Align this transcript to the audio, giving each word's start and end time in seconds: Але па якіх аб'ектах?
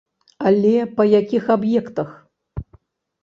Але 0.51 0.71
па 0.99 1.03
якіх 1.09 1.43
аб'ектах? 1.55 2.09